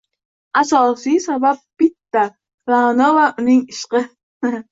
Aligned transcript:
Asosiy 0.61 1.17
sabab 1.25 1.59
bitta: 1.83 2.23
Ra’no 2.71 3.09
va 3.19 3.27
uning 3.45 3.63
ishqi. 3.77 4.01